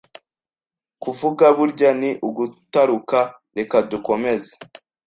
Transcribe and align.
Kuvuga 1.03 1.45
burya 1.57 1.91
ni 2.01 2.11
ugutaruka 2.27 3.19
reka 3.57 3.77
dukomeze. 3.89 4.51